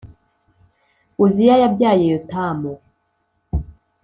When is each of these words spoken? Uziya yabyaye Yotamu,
Uziya 1.25 1.55
yabyaye 1.61 2.03
Yotamu, 2.13 2.71